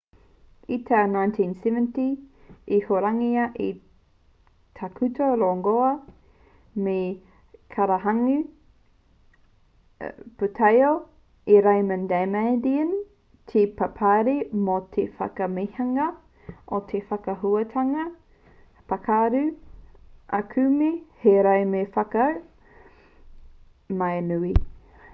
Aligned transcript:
i 0.75 0.77
te 0.85 0.93
tau 0.93 1.09
1970 1.23 2.05
i 2.77 2.77
hurangia 2.85 3.41
e 3.65 3.67
te 3.67 3.67
tākuta 4.79 5.25
rongoā 5.41 5.89
me 6.87 6.95
te 7.51 7.59
kairangahau 7.75 10.15
pūtaiao 10.41 10.95
e 11.57 11.59
raymond 11.67 12.11
damadian 12.15 12.95
te 13.53 13.65
paparahi 13.83 14.35
mō 14.71 14.79
te 14.97 15.05
whakamahinga 15.21 16.09
o 16.77 16.79
te 16.93 17.01
whakaahuatanga 17.13 18.07
pākuru 18.95 19.45
aukume 20.41 20.91
hei 21.27 21.41
rauemi 21.49 21.87
whakatau 21.97 23.97
māuiui 24.03 24.53